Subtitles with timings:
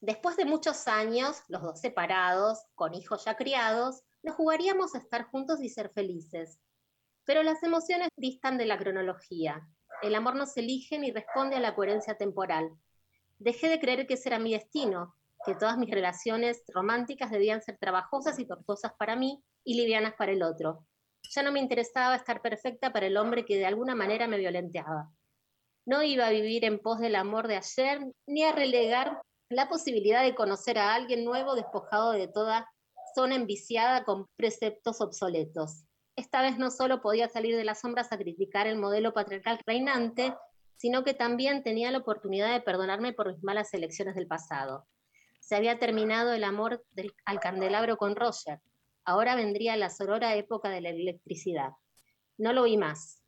[0.00, 5.24] Después de muchos años, los dos separados, con hijos ya criados, nos jugaríamos a estar
[5.24, 6.58] juntos y ser felices.
[7.26, 9.68] Pero las emociones distan de la cronología.
[10.02, 12.70] El amor no se elige ni responde a la coherencia temporal.
[13.38, 17.76] Dejé de creer que ese era mi destino, que todas mis relaciones románticas debían ser
[17.78, 20.86] trabajosas y tortuosas para mí y livianas para el otro.
[21.30, 25.10] Ya no me interesaba estar perfecta para el hombre que de alguna manera me violenteaba.
[25.84, 29.20] No iba a vivir en pos del amor de ayer, ni a relegar
[29.50, 32.70] la posibilidad de conocer a alguien nuevo despojado de toda
[33.14, 35.84] zona enviciada con preceptos obsoletos.
[36.14, 40.34] Esta vez no solo podía salir de las sombras a criticar el modelo patriarcal reinante,
[40.76, 44.86] sino que también tenía la oportunidad de perdonarme por mis malas elecciones del pasado.
[45.40, 46.84] Se había terminado el amor
[47.24, 48.60] al candelabro con Roger.
[49.04, 51.70] Ahora vendría la sorora época de la electricidad.
[52.38, 53.19] No lo vi más.